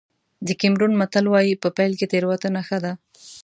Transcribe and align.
د 0.47 0.49
کېمرون 0.59 0.93
متل 1.01 1.25
وایي 1.33 1.53
په 1.63 1.69
پيل 1.77 1.91
کې 1.99 2.09
تېروتنه 2.11 2.61
ښه 2.67 2.77
ده. 2.83 2.93